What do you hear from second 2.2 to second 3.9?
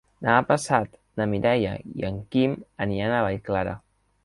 Quim aniran a Vallclara.